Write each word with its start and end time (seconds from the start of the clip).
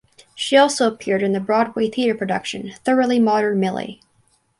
She 0.33 0.57
also 0.57 0.87
appeared 0.87 1.21
in 1.21 1.31
the 1.31 1.39
Broadway 1.39 1.87
Theater 1.87 2.17
production 2.17 2.73
"Thoroughly 2.83 3.19
Modern 3.19 3.59
Millie". 3.59 4.01